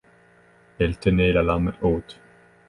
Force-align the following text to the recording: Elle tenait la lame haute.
Elle 0.79 0.97
tenait 0.97 1.31
la 1.31 1.43
lame 1.43 1.75
haute. 1.83 2.19